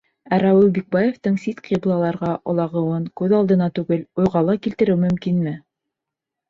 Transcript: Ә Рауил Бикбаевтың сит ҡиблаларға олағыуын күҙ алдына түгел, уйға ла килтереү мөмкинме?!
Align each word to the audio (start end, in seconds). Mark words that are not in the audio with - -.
Ә 0.35 0.37
Рауил 0.43 0.69
Бикбаевтың 0.77 1.35
сит 1.43 1.61
ҡиблаларға 1.67 2.31
олағыуын 2.55 3.07
күҙ 3.23 3.39
алдына 3.41 3.71
түгел, 3.77 4.05
уйға 4.25 4.47
ла 4.51 4.61
килтереү 4.67 4.99
мөмкинме?! 5.07 5.59